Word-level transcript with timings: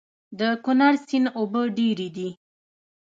د 0.39 0.41
کونړ 0.65 0.93
سيند 1.07 1.27
اوبه 1.39 1.61
ډېرې 1.77 2.07
دي 2.15 2.29